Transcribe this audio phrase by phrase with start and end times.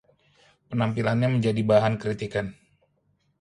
[0.69, 2.47] Penampilannya menjadi bahan kritikan.